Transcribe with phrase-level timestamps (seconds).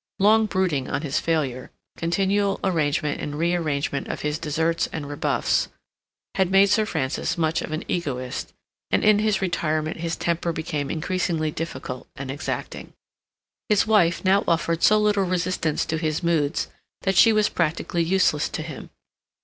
[0.17, 5.67] Long brooding on his failure, continual arrangement and rearrangement of his deserts and rebuffs,
[6.33, 8.51] had made Sir Francis much of an egoist,
[8.89, 12.93] and in his retirement his temper became increasingly difficult and exacting.
[13.69, 16.67] His wife now offered so little resistance to his moods
[17.03, 18.89] that she was practically useless to him.